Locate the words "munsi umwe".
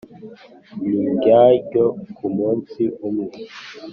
2.37-3.35